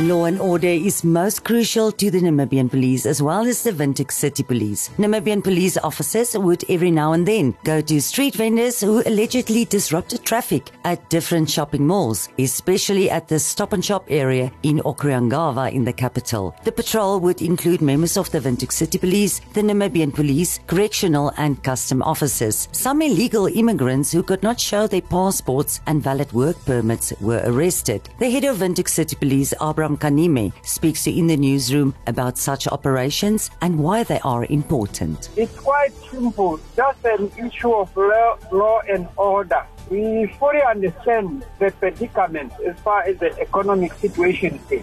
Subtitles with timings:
[0.00, 4.12] Law and order is most crucial to the Namibian police as well as the Windhoek
[4.12, 4.90] City Police.
[4.98, 10.22] Namibian police officers would every now and then go to street vendors who allegedly disrupted
[10.22, 15.82] traffic at different shopping malls, especially at the Stop and Shop area in Okuryangava in
[15.82, 16.54] the capital.
[16.64, 21.62] The patrol would include members of the Windhoek City Police, the Namibian Police, correctional and
[21.62, 22.68] custom officers.
[22.72, 28.10] Some illegal immigrants who could not show their passports and valid work permits were arrested.
[28.18, 29.54] The head of Windhoek City Police,
[29.86, 35.28] Abraham Kanime, speaks to In the Newsroom about such operations and why they are important.
[35.36, 39.64] It's quite simple, just an issue of law, law and order.
[39.88, 44.82] We fully understand the predicament as far as the economic situation is.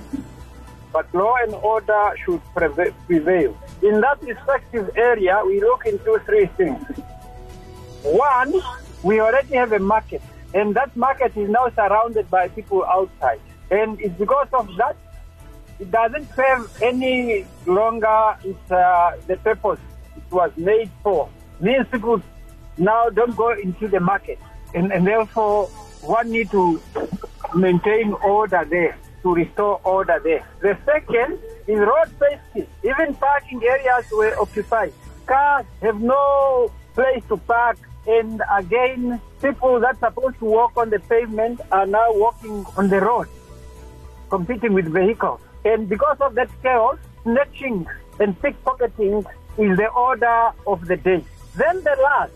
[0.94, 3.58] But law and order should prevail.
[3.82, 6.82] In that respective area, we look into three things.
[8.04, 8.54] One,
[9.04, 10.22] we already have a market,
[10.54, 13.42] and that market is now surrounded by people outside.
[13.72, 14.96] And it's because of that,
[15.80, 19.80] it doesn't serve any longer its, uh, the purpose
[20.16, 21.30] it was made for.
[21.60, 22.22] Means people
[22.78, 24.40] now don't go into the market,
[24.74, 25.68] and, and therefore
[26.02, 26.82] one need to
[27.56, 30.46] maintain order there, to restore order there.
[30.62, 32.70] The second is road safety.
[32.84, 34.94] Even parking areas were occupied.
[35.26, 40.90] Cars have no place to park and again, people that are supposed to walk on
[40.90, 43.28] the pavement are now walking on the road,
[44.34, 45.40] competing with vehicles.
[45.64, 47.86] And because of that chaos, snatching
[48.20, 49.20] and pickpocketing
[49.60, 51.24] is the order of the day.
[51.56, 52.34] Then the last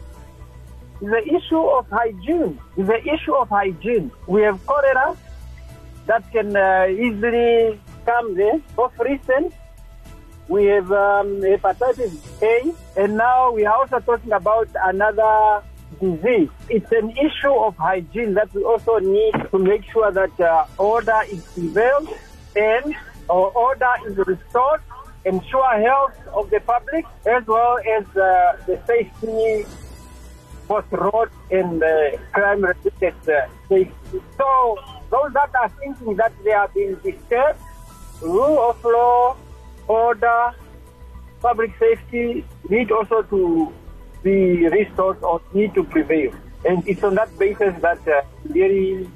[1.01, 2.53] is the issue of hygiene.
[2.77, 4.11] Is the issue of hygiene.
[4.27, 5.17] We have cholera
[6.05, 8.61] that can uh, easily come there.
[8.77, 9.53] Of recent,
[10.47, 12.55] we have um, hepatitis A,
[13.01, 15.63] and now we are also talking about another
[15.99, 16.49] disease.
[16.69, 21.21] It's an issue of hygiene that we also need to make sure that uh, order
[21.29, 22.09] is prevailed
[22.55, 22.95] and
[23.29, 24.81] our order is restored,
[25.25, 29.65] ensure health of the public as well as uh, the safety
[30.67, 34.19] both road and uh, crime related uh, safety.
[34.37, 34.77] So
[35.09, 37.59] those that are thinking that they are being disturbed,
[38.21, 39.37] rule of law,
[39.87, 40.52] order,
[41.41, 43.73] public safety need also to
[44.27, 46.32] be resource or need to prevail.
[46.65, 49.10] And it's on that basis that uh, really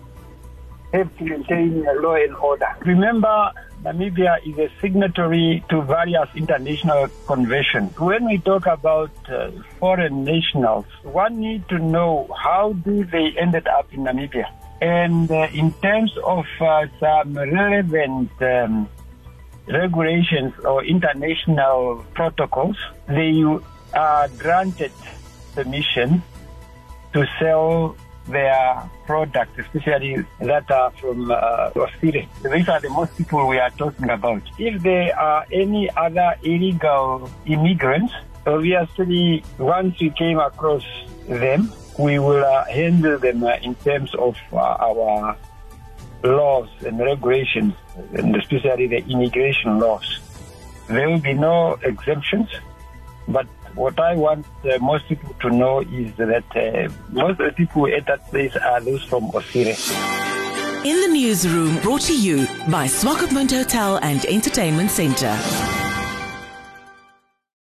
[0.93, 2.71] have to maintain law and order.
[2.85, 3.51] Remember,
[3.83, 7.97] Namibia is a signatory to various international conventions.
[7.99, 13.67] When we talk about uh, foreign nationals, one need to know how do they ended
[13.67, 14.47] up in Namibia.
[14.81, 18.89] And uh, in terms of uh, some relevant um,
[19.67, 22.77] regulations or international protocols,
[23.07, 23.43] they
[23.93, 24.91] are granted
[25.53, 26.23] permission
[27.13, 27.95] to sell
[28.27, 32.27] their products, especially that are from uh, Australia.
[32.43, 34.41] These are the most people we are talking about.
[34.57, 38.13] If there are any other illegal immigrants,
[38.45, 40.85] obviously once we came across
[41.27, 45.37] them, we will uh, handle them uh, in terms of uh, our
[46.23, 47.73] laws and regulations,
[48.13, 50.19] and especially the immigration laws.
[50.87, 52.49] There will be no exemptions,
[53.27, 57.53] but what I want uh, most people to know is that uh, most of the
[57.53, 59.75] people at that place are those from Australia.
[60.83, 65.80] In the newsroom, brought to you by Swakopmund Hotel and Entertainment Centre.